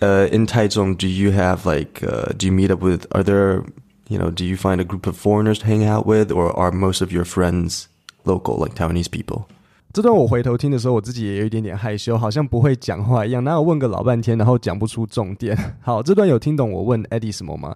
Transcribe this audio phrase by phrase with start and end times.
[0.00, 2.00] uh, in Taichung, do you have like
[2.36, 3.62] do you meet up with, are there,
[4.08, 6.70] you know, do you find a group of foreigners to hang out with, or are
[6.70, 7.88] most of your friends
[8.24, 9.46] local, like Taiwanese people?
[9.92, 13.42] 这段我回头听的时候，我自己也有一点点害羞，好像不会讲话一样。
[13.42, 15.56] 哪有问个老半天，然后讲不出重点？
[15.80, 17.74] 好，这段有听懂我问 Eddie 什么吗？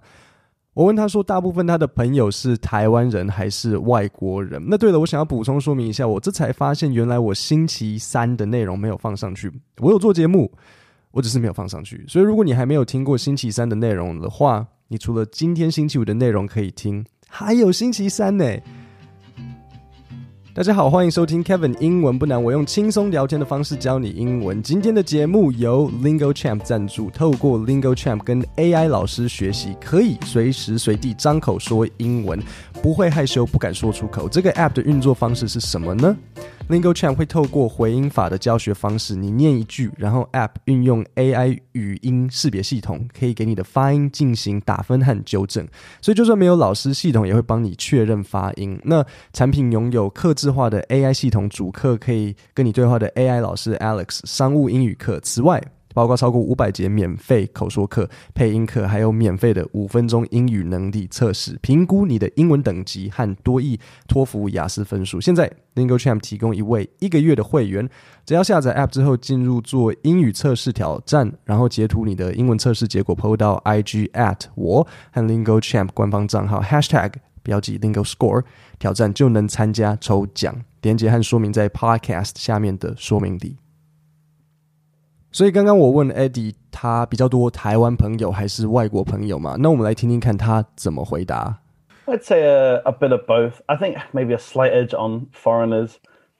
[0.75, 4.63] 我问他说，大部分他的朋友是台湾人还是外国人？
[4.67, 9.51] 那对了，我想要补充说明一下，我这才发现原来我星期三的内容没有放上去。
[9.79, 10.51] 我有做节目，
[11.11, 12.03] 我只是没有放上去。
[12.07, 18.45] 所以如果你还没有听过星期三的内容的话，你除了今天星期五的内容可以听，还有星期三呢。
[20.53, 24.61] 大家好，欢迎收听 Kevin 英文不难，我用轻松聊天的方式教你英文。
[24.61, 32.37] 今天的节目由 Lingo Champ 赞助，透过 Lingo Champ 跟 AI 老师学习，可以随时随地张口说英文，
[32.83, 34.27] 不会害羞，不敢说出口。
[34.27, 36.17] 这个 App 的运作方式是什么呢
[36.71, 45.67] ？Lingo Champ 会透过回音法的教学方式，你念一句，然后 App 运用 AI 语音识别系统，可以给你的发音进行打分和纠正。
[46.01, 48.79] 所以就算没有老师，系统也会帮你确认发音。
[48.85, 55.19] 那产品拥有客制化的 AI 系统，主课可以跟你对话的 AI 老师 Alex 商务英语课。
[55.19, 55.61] 此外，
[55.93, 65.19] 包括超过五百节免费口说课、配音课，还有免费的五分钟英语能力测试，评估你的英文等级和多益、托福、雅思分数。
[65.21, 67.89] 现在 Lingo Champ 提供一位一个月的会员，
[68.25, 77.13] 只要下载 App 之后进入做英语测试挑战，然后截图你的英文测试结果 PO 到 IG at 我和 Lingo Champ 官方账号 Hashtag
[77.43, 78.43] 标记 Lingo Score
[78.79, 80.55] 挑战，就能参加抽奖。
[80.81, 83.57] 链接和说明在 Podcast 下面的说明里。
[85.32, 89.56] 所以刚刚我问 Eddie，他比较多台湾朋友还是外国朋友嘛？
[89.58, 91.58] 那我们来听听看他怎么回答。
[92.06, 93.54] I'd say a, a bit of both.
[93.66, 95.96] I think maybe a slight edge on foreigners,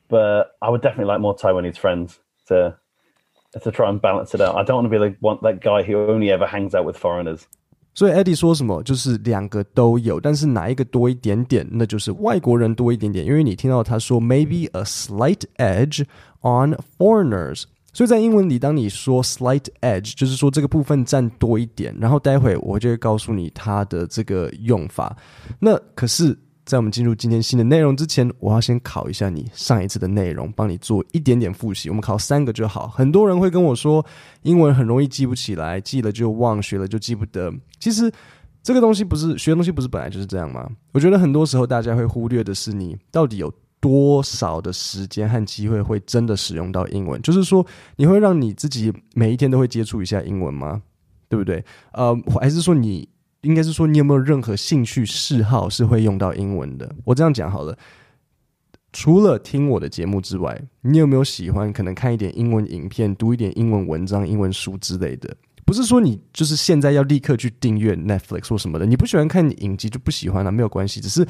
[0.08, 2.14] but I would definitely like more Taiwanese friends
[2.48, 2.74] to
[3.60, 4.56] to try and balance it out.
[4.56, 6.96] I don't want to be like one that guy who only ever hangs out with
[6.96, 7.42] foreigners.
[7.92, 13.26] 所以 Eddie 说什么就是两个都有，但是哪一个多一点点，那就是外国人多一点点。
[13.26, 16.04] 因为你听到他说 maybe a slight edge
[16.42, 17.64] on foreigners。
[17.93, 25.13] 所以在英文里，当你说 slight edge，就是说这个部分占多一点，然后待会我就会告诉你它的这个用法。
[25.59, 31.89] 那可是，在我们进入今天新的内容之前，我要先考一下你上一次的内容，帮你做一点点复习。
[31.89, 32.87] 我们考三个就好。
[32.87, 34.05] 很多人会跟我说，
[34.43, 37.53] 英文很容易记不起来，记了就忘，学了就记不得。
[37.77, 38.09] 其实
[38.63, 40.65] 这个东西不是学东西，不是本来就是这样吗？
[40.93, 43.51] 我觉得很多时候大家会忽略的是，你到底有。
[43.81, 47.19] 多少的时间和机会会真的使用到英文？
[47.23, 47.65] 就是说，
[47.95, 50.83] 你会让你自己每一天都会接触一下英文吗？
[51.27, 51.65] 对不对？
[51.93, 53.09] 呃，还是说你
[53.41, 56.93] 应该是说你有没有任何兴趣嗜好是会用到英文的？
[57.03, 57.75] 我这样讲好了。
[58.93, 65.35] 除了听我的节目之外，你有没有喜欢可能看一点英文影片、读一点英文文章、英文书之类的？
[65.65, 68.85] 不是说你就是现在要立刻去订阅 Netflix 或什么的。
[68.85, 71.25] 你不喜欢看影集就不喜欢了，没有关系，只是。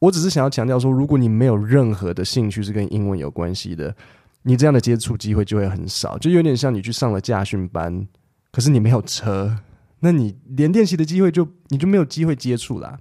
[0.00, 3.94] 我只是想要强调说，如果你没有任何的兴趣是跟英文有关系的，
[4.42, 8.06] 你这样的接触机会就会很少，就有点像你去上了驾训班，
[8.52, 9.58] 可是你没有车，
[10.00, 12.98] 那你连练习的机会就你就没有机会接触啦。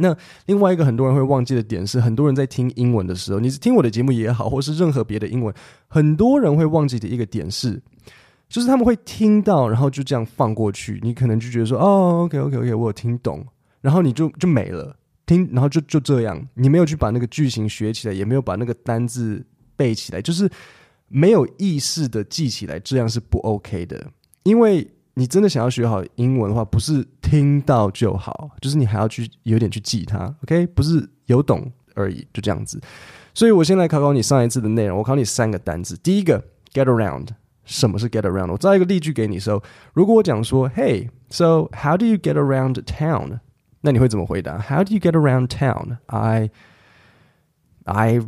[0.00, 5.54] 那另外一个很多人会忘记的点是，很多人在听英文的时候，你是听我的节目也好，或是任何别的英文，
[5.88, 7.80] 很多人会忘记的一个点是，
[8.48, 13.46] 就是他们会听到，然后就这样放过去，你可能就觉得说，哦，OK OK OK，我有听懂，
[13.80, 14.96] 然后你就就没了。
[15.28, 19.46] 听，然后就就这样，你没有去把那个句型学起来，也没有把那个单字
[19.76, 20.50] 背起来，就是
[21.06, 24.06] 没有意识的记起来，这样是不 OK 的。
[24.42, 30.66] 因为你真的想要学好英文的话，不是听到就好，就是你还要去有点去记它，OK？
[30.68, 32.80] 不是有懂而已，就这样子。
[33.34, 35.96] 所以我先来考考你上一次的内容，我考你三个单字。
[35.98, 37.28] 第一个，get around，
[37.64, 38.50] 什么是 get around？
[38.50, 39.62] 我造一个例句给你说，
[39.92, 43.40] 如果我讲说，Hey，so how do you get around town？
[43.81, 44.59] 那你会怎么回答？
[44.59, 45.97] How do you get around town?
[46.07, 46.49] I
[47.85, 48.19] I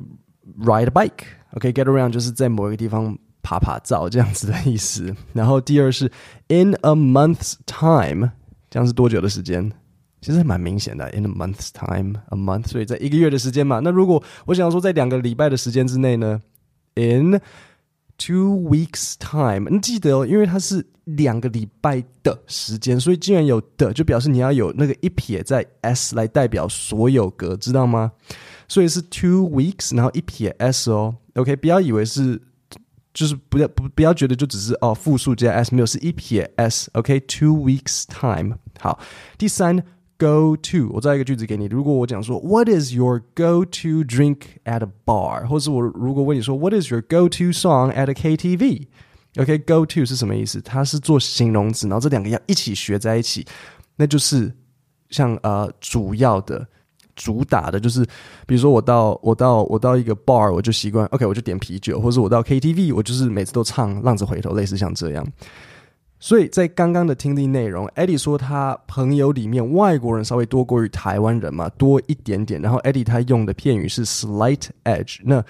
[0.58, 1.26] ride a bike.
[1.52, 5.16] OK, get around 就是在某一个地方趴趴走这样子的意思。
[5.34, 6.12] 然后第二是
[6.48, 8.32] in a month's time，
[8.70, 9.72] 这样是多久的时间？
[10.22, 13.80] 其实还蛮明显的，in a month's time, a month，所以在一个月的时间嘛。
[13.80, 16.42] 那如果我想说在两个礼拜的时间之内呢？
[16.96, 17.40] In
[18.23, 28.13] Two weeks time，你记得哦，因为它是两个礼拜的时间，所以既然有的，就表示你要有那个一撇在 s 来代表所有格，知道吗？
[28.69, 32.39] 所以是 two weeks，然后一撇 s 哦，OK，不要以为是，
[33.15, 38.59] 就是不要不不要觉得就只是哦复数加 s，没有，是一撇 s，OK，two weeks time。
[38.79, 39.01] 好，
[39.39, 39.83] 第三。
[40.21, 41.65] Go to，我再一个句子给你。
[41.65, 45.47] 如果我讲说，What is your go-to drink at a bar？
[45.47, 50.61] 或是我如果问你说，What is your go-to song at a KTV？OK，go to 是什么意思？
[50.61, 53.47] 它是做形容词，然后这两个要一起学在一起，
[53.97, 54.53] 那就是
[55.09, 56.69] 像呃主要的、
[57.17, 58.05] 主打的，就是
[58.47, 65.27] 比如说我到我到我到一个 bar，我就习惯 OK，我就点啤酒，或者我到 KTV，我就是每次都唱《浪子回头》，类似像这样。
[66.23, 72.61] 所以在刚刚的听力内容，Eddie 说他朋友里面外国人稍微多过于台湾人嘛，多一点点。
[72.61, 75.43] 然后 Eddie 他用的片语是 slight edge，那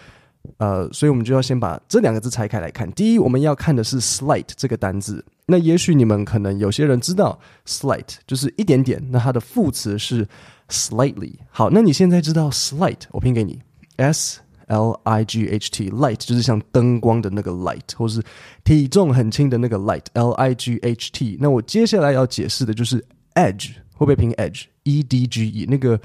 [0.59, 2.91] 呃，所以我们就要先把这两个字拆开来看。
[2.93, 5.25] 第一，我们要看的是 slight 这个单字。
[5.45, 7.37] 那也许你们可能有些人知道
[7.67, 10.27] slight 就是一点点，那它的副词是
[10.69, 11.35] slightly。
[11.51, 13.61] 好，那你现在知道 slight，我拼给你
[13.97, 14.41] s。
[14.71, 18.23] L I G H T，light 就是像灯光的那个 light，或是
[18.63, 21.37] 体重很轻的那个 light，L I G H T。
[21.41, 26.01] 那我接下来要解释的就是 edge，会不会拼 edge？E D G E，那个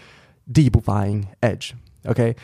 [0.52, 2.36] D 不发音，edge，OK？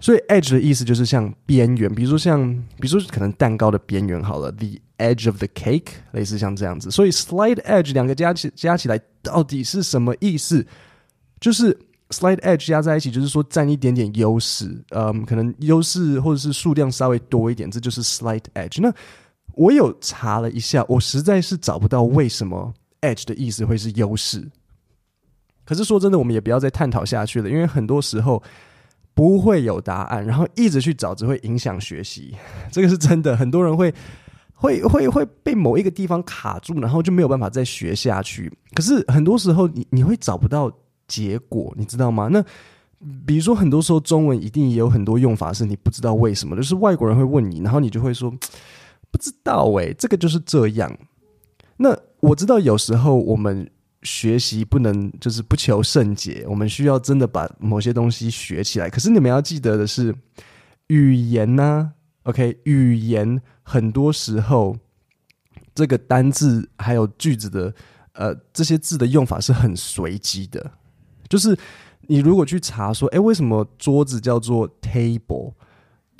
[0.00, 4.68] 所以 edge 的意思就是像边缘，比如说像，比如说可能蛋糕的边缘好了，the
[4.98, 6.90] edge of the cake，类似像这样子。
[6.90, 10.66] 所以 slight edge 两个加起加起来到底是什么意思？
[11.40, 11.76] 就是。
[12.10, 18.80] Slight edge 加在一起，就是说占一点点优势，嗯，可能优势或者是数量稍微多一点，这就是 slight edge。
[18.82, 18.92] 那
[19.54, 24.44] 我有查了一下，我实在是找不到为什么 edge 的意思会是优势。
[25.64, 28.42] 可是说真的，我们也不要再探讨下去了，因为很多时候
[29.14, 32.34] 不会有答案，然后一直去找只会影响学习。
[32.72, 33.94] 这个是真的，很多人会
[34.54, 38.52] 会会会被某一个地方卡住，然后就没有办法再学下去。
[38.74, 40.68] 可是很多时候你你会找不到。
[41.10, 42.28] 结果你知道吗？
[42.28, 42.40] 那
[43.26, 48.30] 比如说，很多时候中文一定也有很多用法是你不知道为什么，就是外国人会问你，然后你就会说
[49.10, 50.94] 不知道诶，这个就是这样。
[51.78, 53.68] 那我知道有时候我们
[54.02, 58.90] 学习不能就是不求甚解，我们需要真的把某些东西学起来。
[58.90, 60.14] 可是你们要记得的是，
[60.88, 61.92] 语言呢
[62.24, 64.76] ，OK，语言很多时候
[65.74, 67.74] 这个单字还有句子的
[68.12, 70.70] 呃这些字的用法是很随机的。
[71.30, 71.56] 就是
[72.02, 75.54] 你如果去查说，诶，为什么桌子叫做 table，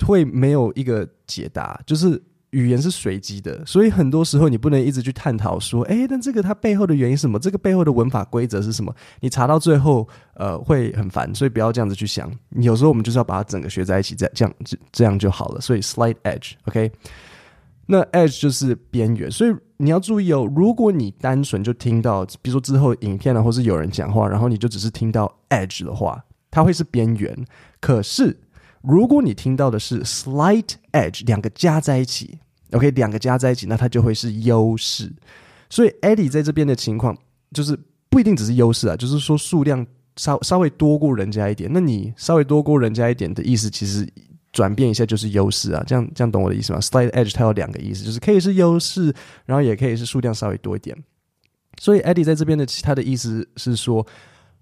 [0.06, 1.78] 会没有一个解答？
[1.84, 7.38] 就是语言是随机的，所以很多时候你不能一直去探讨说，诶，但这个它背后的原因是什么？
[7.38, 8.94] 这个背后的文法规则是什么？
[9.20, 12.30] 你查到最后，呃，会很烦，所以不要这样子去想。
[12.56, 14.54] 有时候我们就是要把它整个学在一起，这样这样
[14.92, 15.60] 这样就好了。
[15.60, 16.90] 所以 slight edge，OK。
[17.92, 20.48] 那 edge 就是边缘，所以你要注意哦。
[20.54, 27.36] 如果你单纯就听到，比如说之后影片啊，或是有人讲话，然后你就只是听到 edge 的话，它会是边缘。
[27.80, 28.38] 可是
[28.82, 32.38] 如果你听到的是 slight edge，两个加在一起
[32.70, 35.12] ，OK，两个加在一起，那它就会是优势。
[35.68, 37.18] 所以 Eddie 在这边的情况，
[37.50, 37.76] 就是
[38.08, 39.84] 不一定只是优势啊，就是说数量
[40.14, 41.68] 稍稍微多过人家一点。
[41.72, 44.08] 那你稍微多过人家一点的意思，其实。
[44.52, 49.14] 转变一下就是优势啊，这样这样懂我的意思吗？Slight edge 它有两个意思，就是可以是优势，
[49.46, 50.96] 然后也可以是数量稍微多一点。
[51.78, 54.06] 所以 Eddie 在这边的其他的意思是说，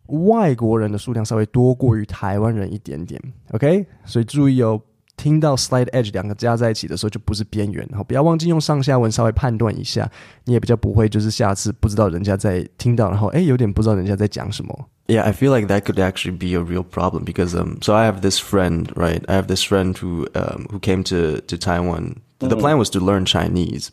[0.06, 3.20] 外国人的数量稍微多过于台湾人一点点。
[3.52, 4.80] OK，所以注意哦。
[5.18, 7.84] 听到 slight edge 两个加在一起的时候，就不是边缘。
[7.90, 10.08] 然后不要忘记用上下文稍微判断一下，
[10.44, 14.88] 你也比较不会就是下次不知道人家在听到，然后诶有点不知道人家在讲什么。
[15.08, 18.20] Yeah, I feel like that could actually be a real problem because um, so I have
[18.20, 19.24] this friend, right?
[19.26, 22.20] I have this friend who um who came to to Taiwan.
[22.40, 23.90] The plan was to learn Chinese,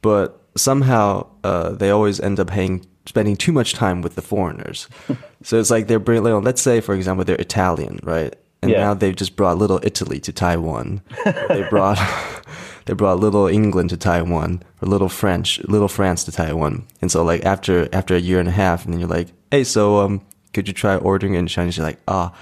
[0.00, 4.88] but somehow uh they always end up paying spending too much time with the foreigners.
[5.42, 8.34] so it's like they're bringing, let's say for example they're Italian, right?
[8.62, 8.78] And yeah.
[8.78, 11.02] now they've just brought little Italy to Taiwan.
[11.24, 11.98] they brought
[12.86, 16.86] they brought little England to Taiwan, or little French, little France to Taiwan.
[17.02, 19.64] And so like after after a year and a half, and then you're like, hey,
[19.64, 20.20] so um,
[20.52, 21.78] could you try ordering in Chinese?
[21.78, 22.32] Like, ah,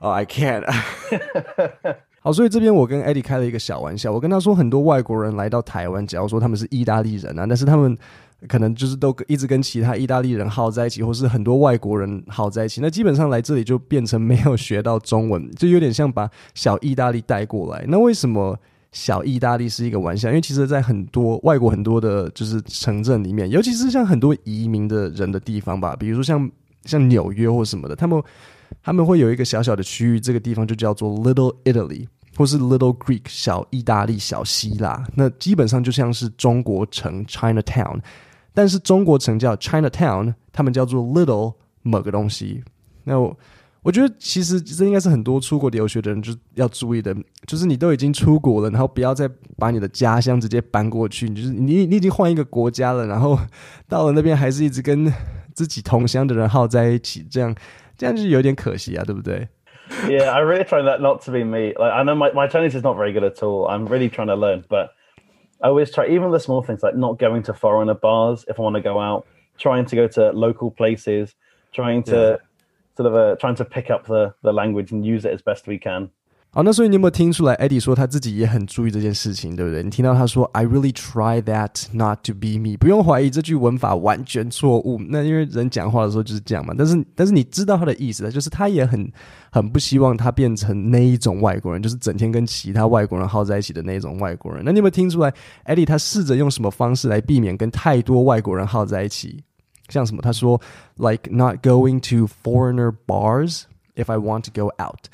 [0.00, 0.64] oh, oh, I can't.
[2.20, 7.98] 好，所以这边我跟 Eddie 开了一个小玩笑，我跟他说，很多外国人来到台湾，假如说他们是意大利人啊，但是他们。
[8.48, 12.80] 可能就是都一直跟其他意大利人耗在一起，或是很多外国人耗在一起。
[12.80, 17.84] 那基本上来这里就变成没有学到中文，就有点像把小意大利带过来。
[17.86, 18.58] 那为什么
[18.92, 20.28] 小意大利是一个玩笑？
[20.28, 26.50] 因为其实，在很多外国很多的，就是城镇里面，尤其是像很多移民的人的地方吧，比如说像
[26.84, 28.22] 像纽约或什么的，他们
[28.82, 32.06] 他们会有一个小小的区域，这个地方就叫做 Little Italy，
[32.36, 35.04] 或是 Little Greek，小意大利、小希腊。
[35.14, 38.00] 那基本上就像是中国城 Chinatown。
[38.54, 42.62] 但是中国城叫 Chinatown，他们叫做 Little 某个东西。
[43.04, 43.14] 那
[43.82, 47.12] 我觉得其实这应该是很多出国留学的人就要注意的，
[47.46, 51.28] 就是你都已经出国了，然后不要再把你的家乡直接搬过去。
[51.28, 53.36] 你就是你你已经换一个国家了，然后
[53.88, 55.12] 到了那边还是一直跟
[55.52, 57.52] 自己同乡的人耗在一起，这样
[57.98, 59.48] 这样就是有点可惜啊，对不对
[60.08, 61.72] ？Yeah, I really try that not to be me.
[61.74, 63.68] Like I know my my Chinese is not very good at all.
[63.68, 64.90] I'm really trying to learn, but
[65.60, 68.62] I always try, even the small things like not going to foreigner bars if I
[68.62, 69.26] want to go out,
[69.58, 71.34] trying to go to local places,
[71.72, 72.36] trying to Yeah.
[73.02, 75.66] Sort of a, trying to pick up the the language and use it as best
[75.66, 76.10] we can.
[76.54, 79.82] 好，那所以你有没有听出来？Eddie 说他自己也很注意这件事情，对不对？
[79.82, 85.00] 你听到他说 "I really try that not to be me"，不用怀疑这句文法完全错误。
[85.08, 86.74] 那因为人讲话的时候就是这样嘛。
[86.76, 89.10] 但是，但是你知道他的意思，就是他也很
[89.50, 94.62] 很不希望他变成那一种外国人，就是整天跟其他外国人耗在一起的那种外国人。
[94.62, 95.32] 那你有没有听出来
[95.64, 99.42] ？Eddie 他试着用什么方式来避免跟太多外国人耗在一起？
[99.92, 100.22] 像什么？
[100.22, 100.60] 他说
[100.96, 103.62] "Like not going to foreigner bars
[103.94, 105.06] if I want to go out"。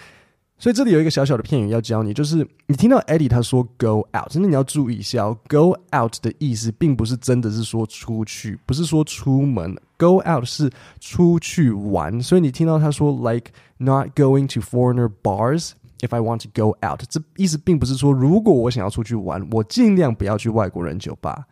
[0.60, 10.68] 所以这里有一个小小的片语要教你，就是你听到 Eddie 他说 go out，真的你要注意一下，go out 的意思并不是真的是说出去，不是说出门，go out 是
[10.98, 12.20] 出去玩。
[12.20, 15.70] 所以你听到他说 like not going to foreigner bars
[16.00, 21.46] if I want to go out，这意思并不是说如果我想要出去玩，我尽量不要去外国人酒吧。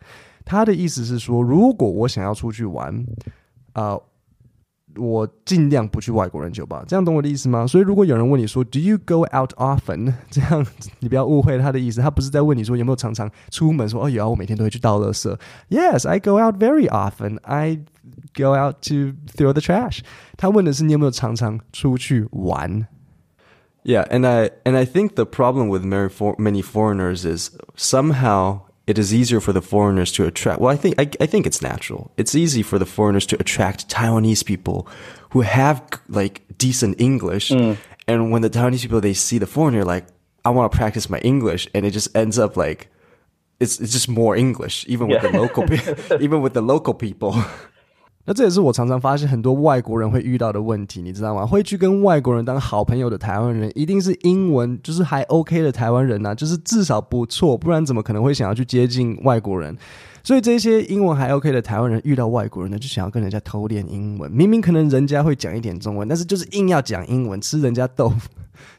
[0.45, 3.05] 他的意思是说，如果我想要出去玩，
[3.73, 4.01] 呃。
[4.97, 7.65] 我尽量不去外国人酒吧，这样懂我的意思吗？
[7.65, 10.67] 所以如果有人问你说 “Do you go out often？” 这样
[10.99, 15.33] 你不要误会他的意思，他不是在问你说有没有常常出门说，说哦有啊，我每天都会去倒垃圾。
[15.69, 17.39] Yes, I go out very often.
[17.43, 17.85] I
[18.35, 20.01] go out to throw the trash.
[20.35, 22.85] 他问的是你有没有常常出去玩。
[23.85, 28.63] Yeah, and I and I think the problem with many, for, many foreigners is somehow
[28.86, 30.60] it is easier for the foreigners to attract.
[30.60, 32.12] Well, I think I, I think it's natural.
[32.16, 34.88] It's easy for the foreigners to attract Taiwanese people
[35.30, 37.76] who have like decent English, mm.
[38.06, 40.06] and when the Taiwanese people they see the foreigner, like
[40.44, 42.88] I want to practice my English, and it just ends up like
[43.58, 45.64] it's it's just more English, even with the local
[46.20, 47.42] even with the local people.
[48.26, 51.46] 那这也是我常常发现很多外国人会遇到的问题，你知道吗？
[51.46, 59.76] 会去跟外国人当好朋友的台湾人，一定是英文就是还 OK 的台湾人呐、就是至少不错，不然怎么可能会想要去接近外国人？
[60.24, 64.28] 所以这些英文还 OK 的台湾人遇到外国人呢，就想要跟人家偷练英文。
[64.32, 68.28] 明明可能人家会讲一点中文，但是就是硬要讲英文，吃人家豆腐，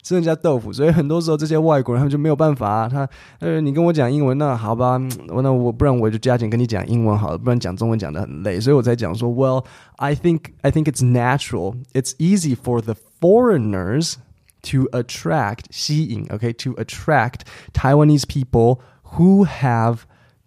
[0.03, 0.73] 吃人家豆腐。
[0.73, 3.09] 所以很多时候这些外国人他们就没有办法、啊，他
[3.41, 8.61] 呃，你跟我讲英文，那好吧，我那我不然我就加紧跟你讲英文好了，不然讲中文讲得很累。
[8.61, 9.65] 所以我才讲说，Well,
[9.97, 11.77] I think I think it's natural.
[11.93, 14.15] It's easy for the foreigners
[14.63, 17.41] to attract 吸引，OK, to attract
[17.73, 18.81] Taiwanese people
[19.17, 20.01] who have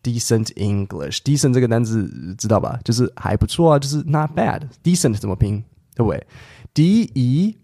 [0.03, 1.19] decent English.
[1.23, 2.79] Decent 这个单字知道吧？
[2.83, 4.61] 就是还不错啊，就是 not bad.
[4.83, 5.63] Decent 怎么拼？
[5.95, 6.25] 对不对？
[6.73, 7.55] D E，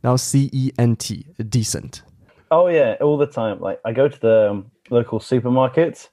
[0.00, 2.02] 然后 C E N T, decent.
[2.50, 3.58] Oh yeah, all the time.
[3.60, 6.08] Like I go to the um, local supermarket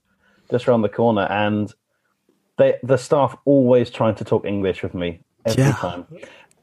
[0.50, 1.70] just around the corner, and
[2.58, 5.80] they the staff always trying to talk English with me every Yeah.
[5.80, 6.06] time,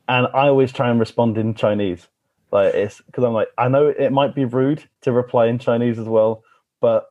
[0.06, 2.08] and I always try and respond in Chinese.
[2.50, 5.98] Like it's because I'm like I know it might be rude to reply in Chinese
[5.98, 6.42] as well,
[6.80, 7.04] but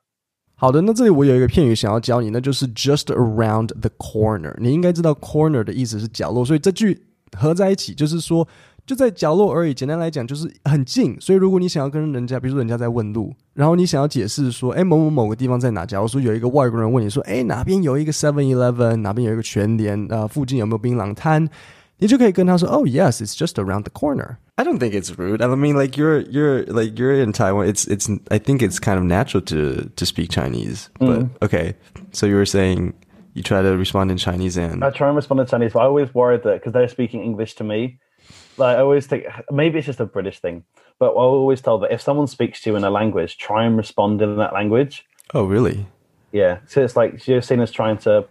[0.55, 4.55] 好的，那这里我有一个片语想要教你，那就是 just around the corner。
[4.57, 7.05] 你应该知道 corner 的意思是角落，所以这句
[7.37, 8.47] 合在一起就是说
[8.85, 9.73] 就在角落而已。
[9.73, 11.15] 简单来讲就是很近。
[11.19, 15.85] 所以如果你想要跟人家，比如说人家在问路，然后你想要解释说，哎，某某某个地方在哪？
[15.85, 21.47] 假如说有一个外国人问你说，哎，哪边有一个 Seven Eleven，哪边有一个全联，呃，附近有没有槟榔摊？
[21.99, 24.37] 你就可以跟他说，Oh yes, it's just around the corner。
[24.55, 25.41] I don't think it's rude.
[25.41, 27.67] I mean, like you're you're like you're in Taiwan.
[27.67, 28.07] It's it's.
[28.29, 30.89] I think it's kind of natural to to speak Chinese.
[30.99, 31.73] But okay,
[32.11, 32.93] so you were saying
[33.33, 35.73] you try to respond in Chinese and I try and respond in Chinese.
[35.73, 37.97] But I always worried that because they're speaking English to me,
[38.56, 40.64] like I always think maybe it's just a British thing,
[40.98, 43.76] but I always tell that if someone speaks to you in a language, try and
[43.76, 45.06] respond in that language.
[45.34, 45.86] oh really?
[46.32, 48.26] Yeah, so it's like you're seen as trying to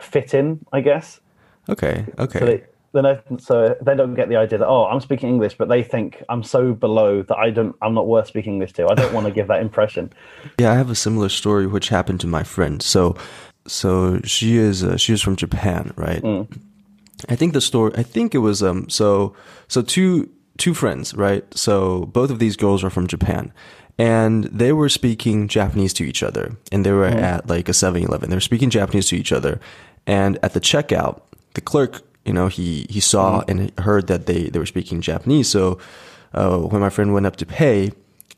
[0.00, 1.20] fit in, I guess.
[1.68, 2.38] Okay, okay.
[2.38, 5.56] So they, then I, so they don't get the idea that oh, I'm speaking English,
[5.56, 8.88] but they think I'm so below that I don't, I'm not worth speaking English to.
[8.88, 10.12] I don't want to give that impression.
[10.58, 12.80] Yeah, I have a similar story which happened to my friend.
[12.80, 13.16] So,
[13.66, 16.22] so she is uh, she is from Japan, right?
[17.27, 17.91] I think the story.
[17.95, 18.87] I think it was um.
[18.89, 19.35] So
[19.67, 21.45] so two two friends, right?
[21.55, 23.51] So both of these girls are from Japan,
[23.97, 28.29] and they were speaking Japanese to each other, and they were at like a 7-Eleven.
[28.29, 29.59] They were speaking Japanese to each other,
[30.05, 31.21] and at the checkout,
[31.53, 35.49] the clerk, you know, he he saw and heard that they they were speaking Japanese.
[35.49, 35.79] So
[36.33, 37.91] uh, when my friend went up to pay,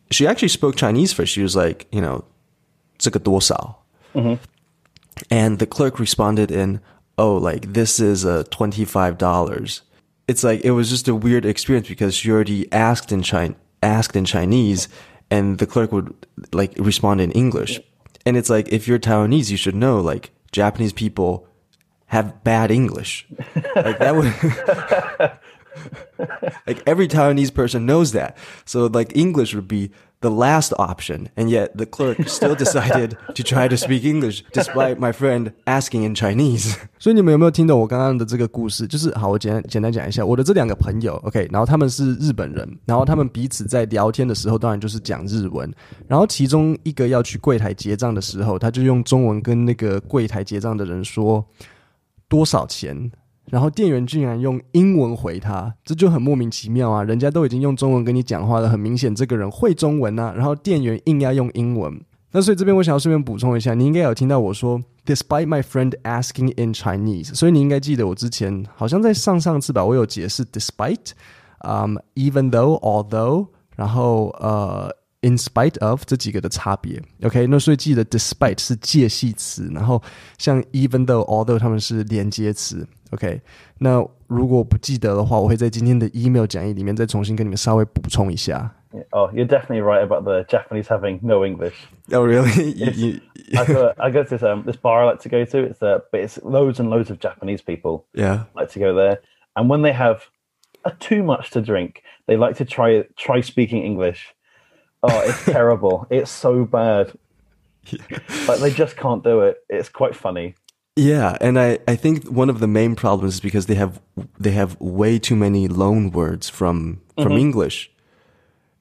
[0.10, 1.34] she actually spoke Chinese first.
[1.34, 2.24] She was like, you know,
[2.98, 3.84] 这个多少?
[5.30, 6.80] And the clerk responded in,
[7.18, 9.80] oh, like this is a $25.
[10.28, 14.16] It's like, it was just a weird experience because she already asked in China, asked
[14.16, 14.88] in Chinese
[15.30, 16.14] and the clerk would
[16.52, 17.80] like respond in English.
[18.25, 21.49] And it's like, if you're Taiwanese, you should know like Japanese people
[22.06, 23.26] have bad English.
[23.76, 24.32] like that would,
[26.66, 28.37] like every Taiwanese person knows that.
[28.64, 33.42] So like English would be the last option, and yet the clerk still decided to
[33.42, 36.75] try to speak English despite my friend asking in Chinese.
[36.99, 38.87] 所以你们有没有听懂我刚刚的这个故事？
[38.87, 45.73] 就是好，我简单简单讲一下，我的这两个朋友，OK，然后他们是日本人，然后他们彼此在聊天的时候，当然就是讲日文。
[46.08, 51.44] 然后其中一个要去柜台结账的时候，他就用中文跟那个柜台结账的人说
[52.28, 53.11] 多少钱。
[53.50, 57.03] 然后店员竟然用英文回他，这就很莫名其妙啊！
[57.03, 60.33] 人家都已经用中文跟你讲话了，很明显这个人会中文啊。
[60.37, 62.00] 然后店员硬要用英文，
[62.33, 71.11] 那所以这边我想要顺便补充一下，你应该有听到我说，despite my friend asking in Chinese，所以你应该记得我之前好像在上上次吧，我有解释 despite，
[71.61, 74.95] 嗯、，even though，although，然后呃。
[75.23, 80.00] In spite of 这几个的差别，OK，那所以记得 despite 是介系词，然后
[80.38, 83.41] 像 even though、although 他们是连接词 ，OK。
[83.80, 88.74] 那如果不记得的话，我会在今天的 email 讲义里面再重新跟你们稍微补充一下。
[89.12, 91.75] Oh, you're definitely right about the Japanese having no English.
[92.12, 92.74] Oh, really?
[92.74, 93.22] You, you,
[93.58, 95.58] I go, I go to this um this bar I like to go to.
[95.63, 98.06] It's uh, but it's loads and loads of Japanese people.
[98.13, 99.22] Yeah, like to go there,
[99.56, 100.27] and when they have
[100.84, 104.36] a too much to drink, they like to try try speaking English.
[105.03, 106.06] Oh, it's terrible.
[106.10, 107.13] it's so bad.
[108.48, 109.63] Like they just can't do it.
[109.70, 110.56] It's quite funny.
[110.97, 114.00] Yeah, and I, I think one of the main problems is because they have
[114.41, 117.38] they have way too many loan words from from mm-hmm.
[117.38, 117.91] English.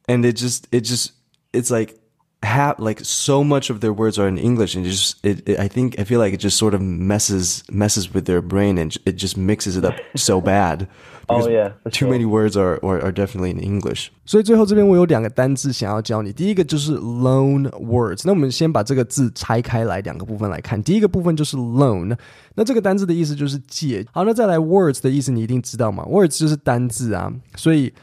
[0.07, 1.12] And it just it just
[1.51, 2.00] it's like
[2.42, 5.58] have like so much of their words are in English and it just it, it,
[5.58, 8.96] I think I feel like it just sort of messes messes with their brain and
[9.04, 10.88] it just mixes it up so bad.
[11.28, 14.10] Oh yeah, too many words are, are are definitely in English.
[14.26, 16.32] 所以最后这边我有两个单字想要教你。
[16.32, 18.22] 第一个就是 loan words。
[18.25, 20.82] 那我们先把这个字拆开来两个部分来看。
[20.82, 22.16] 第一个部分就是 loan。
[22.56, 24.04] 那这个单字的意思就是借。
[24.10, 26.02] 好，那再来 words 的意思你一定知道嘛？
[26.04, 27.32] words 就是单字啊。
[27.54, 27.94] 所以啊、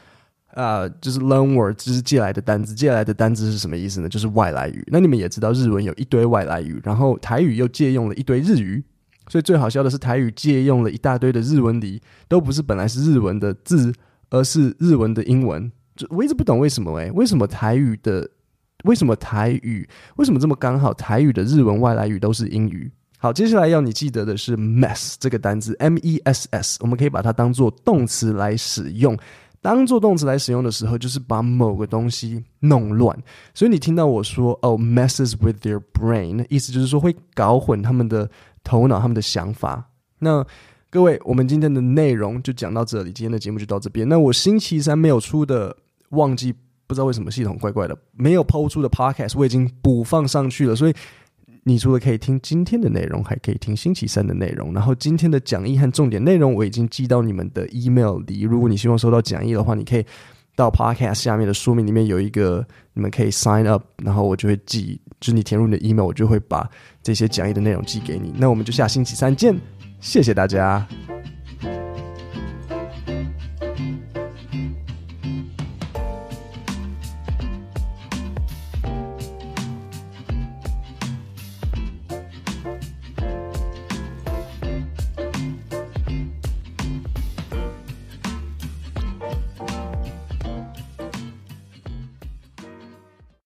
[0.53, 2.73] 呃，就是 loan word，就是借来的单字。
[2.75, 4.07] 借来的单字是什么意思呢？
[4.07, 4.83] 就是外来语。
[4.87, 8.83] 那你们也知道日文有一堆外来语，然后台语又借用了一堆日语。
[9.29, 13.93] 所以最好笑的是，台语借用了一大堆的日文里，都不是本来是日文的字，
[14.29, 15.71] 而是日文的英文。
[15.95, 18.29] 就我一直不懂为什么诶、为什么台语的，
[18.83, 19.87] 为什么台语，
[20.17, 20.93] 为什么这么刚好？
[20.93, 22.91] 台语的日文外来语都是英语。
[23.17, 29.17] 好，接下来要你记得的是 mess 这个单字，M E S S，我们可以把它当做动词来使用。
[29.63, 33.17] 当做动词来使用的时候，就是把某个东西弄乱。
[33.55, 38.29] 所以你听到我说哦，messes with their brain，意思就是说会搞混他们的。
[38.65, 39.89] 头脑他们的想法。
[40.19, 40.41] 那
[40.89, 44.07] 各位，我们今天的内容就讲到这里，今天的节目就到这边。
[44.07, 45.75] 那我星期三没有出的，
[46.11, 46.53] 忘记
[46.87, 50.73] 不知道为什么系统怪怪的，没有抛出的 podcast 我已经补放上去了。
[50.73, 50.93] 所以
[51.63, 54.73] 你除了可以听今天的内容，还可以听星期三的内容。
[54.73, 58.41] 然后今天的讲义和重点内容我已经寄到你们的 email 里。
[58.41, 60.05] 如果你希望收到讲义的话，你可以
[60.55, 64.99] 到 podcast 下面的说明里面有一个，你们可以 sign up，然后我就会寄。
[65.21, 66.69] 就是你填入你的 email，我就会把
[67.01, 68.33] 这些讲义的内容寄给你。
[68.37, 69.55] 那我们就下星期三见，
[70.01, 70.85] 谢谢大家。